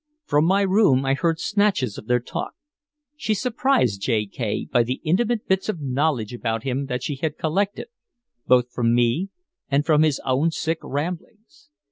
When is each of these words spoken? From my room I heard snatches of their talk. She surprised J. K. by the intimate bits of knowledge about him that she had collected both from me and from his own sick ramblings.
From 0.25 0.45
my 0.45 0.61
room 0.63 1.05
I 1.05 1.13
heard 1.13 1.39
snatches 1.39 1.99
of 1.99 2.07
their 2.07 2.19
talk. 2.19 2.55
She 3.15 3.35
surprised 3.35 4.01
J. 4.01 4.25
K. 4.25 4.65
by 4.73 4.81
the 4.81 4.99
intimate 5.03 5.47
bits 5.47 5.69
of 5.69 5.79
knowledge 5.79 6.33
about 6.33 6.63
him 6.63 6.87
that 6.87 7.03
she 7.03 7.17
had 7.17 7.37
collected 7.37 7.85
both 8.47 8.71
from 8.73 8.95
me 8.95 9.29
and 9.69 9.85
from 9.85 10.01
his 10.01 10.19
own 10.25 10.49
sick 10.49 10.79
ramblings. 10.81 11.69